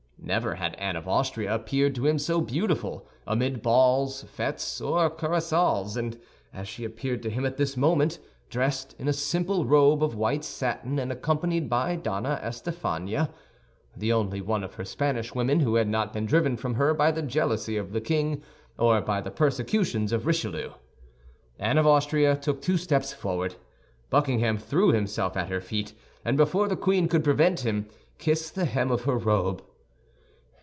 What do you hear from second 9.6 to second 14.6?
robe of white satin, and accompanied by Donna Estafania—the only